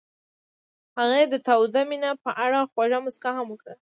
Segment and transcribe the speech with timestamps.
[0.97, 3.73] هغې د تاوده مینه په اړه خوږه موسکا هم وکړه.